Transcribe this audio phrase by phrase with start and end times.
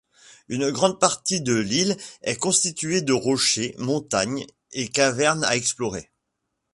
[0.47, 6.09] Une grande partie de l'île est constituée de rochers, montagnes et cavernes à explorer.